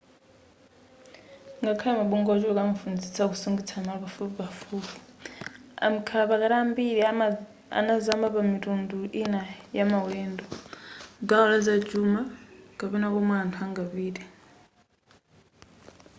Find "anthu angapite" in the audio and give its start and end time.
13.43-14.23